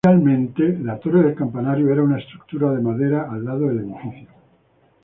Inicialmente, 0.03 0.79
la 0.81 0.99
torre 0.99 1.21
del 1.21 1.35
campanario 1.35 1.91
era 1.91 2.01
una 2.01 2.17
estructura 2.17 2.71
de 2.71 2.81
madera 2.81 3.27
al 3.29 3.45
lado 3.45 3.67
del 3.67 3.81
edificio. 3.81 4.29